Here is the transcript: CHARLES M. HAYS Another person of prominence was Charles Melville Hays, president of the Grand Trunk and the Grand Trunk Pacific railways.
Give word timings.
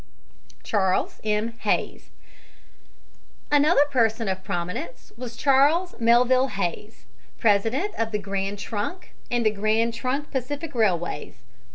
CHARLES 0.63 1.21
M. 1.23 1.49
HAYS 1.59 2.09
Another 3.51 3.85
person 3.85 4.27
of 4.27 4.43
prominence 4.43 5.11
was 5.15 5.35
Charles 5.37 5.93
Melville 5.99 6.47
Hays, 6.47 7.05
president 7.37 7.93
of 7.99 8.09
the 8.11 8.17
Grand 8.17 8.57
Trunk 8.57 9.13
and 9.29 9.45
the 9.45 9.51
Grand 9.51 9.93
Trunk 9.93 10.31
Pacific 10.31 10.73
railways. 10.73 11.43